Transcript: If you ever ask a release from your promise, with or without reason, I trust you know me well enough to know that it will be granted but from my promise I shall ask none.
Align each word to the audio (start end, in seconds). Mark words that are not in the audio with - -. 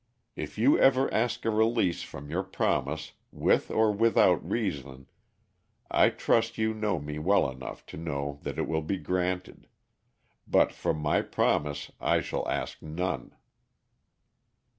If 0.35 0.57
you 0.57 0.79
ever 0.79 1.13
ask 1.13 1.45
a 1.45 1.51
release 1.51 2.01
from 2.01 2.31
your 2.31 2.41
promise, 2.41 3.11
with 3.31 3.69
or 3.69 3.91
without 3.93 4.43
reason, 4.43 5.05
I 5.91 6.09
trust 6.09 6.57
you 6.57 6.73
know 6.73 6.97
me 6.99 7.19
well 7.19 7.47
enough 7.47 7.85
to 7.93 7.97
know 7.97 8.39
that 8.41 8.57
it 8.57 8.67
will 8.67 8.81
be 8.81 8.97
granted 8.97 9.67
but 10.47 10.71
from 10.73 10.97
my 10.97 11.21
promise 11.21 11.91
I 12.01 12.19
shall 12.19 12.47
ask 12.47 12.81
none. 12.81 13.35